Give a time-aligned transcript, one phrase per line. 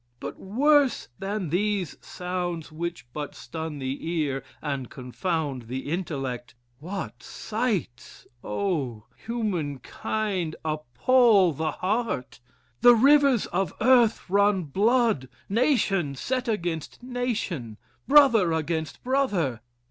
[0.19, 7.21] But, worse than these sounds which but stun the ear and confound the intellect, what
[7.21, 9.05] sights, oh!
[9.15, 10.55] human kind!
[10.65, 12.39] appal the heart!
[12.81, 15.29] The rivers of earth run blood!
[15.47, 17.77] Nation set against nation!
[18.07, 19.61] Brother against brother!